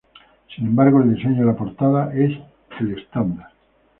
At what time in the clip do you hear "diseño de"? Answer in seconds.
1.15-1.45